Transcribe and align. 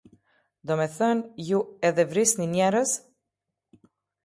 Domëthënë, 0.71 1.43
ju 1.51 1.59
edhe 1.91 2.07
vrisni 2.15 2.51
njerëz? 2.57 2.97